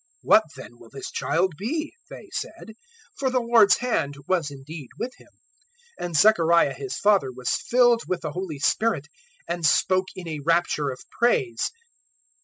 "What 0.23 0.45
then 0.55 0.79
will 0.79 0.89
this 0.89 1.11
child 1.11 1.53
be?" 1.59 1.93
they 2.09 2.31
said. 2.33 2.73
For 3.19 3.29
the 3.29 3.39
lord's 3.39 3.77
hand 3.77 4.15
was 4.27 4.49
indeed 4.49 4.89
with 4.97 5.13
him. 5.19 5.27
001:067 5.99 6.05
And 6.05 6.15
Zechariah 6.17 6.73
his 6.73 6.97
father 6.97 7.31
was 7.31 7.49
filled 7.53 8.07
with 8.07 8.21
the 8.21 8.31
Holy 8.31 8.57
Spirit, 8.57 9.05
and 9.47 9.63
spoke 9.63 10.07
in 10.15 10.27
a 10.27 10.39
rapture 10.39 10.89
of 10.89 10.97
praise. 11.11 11.69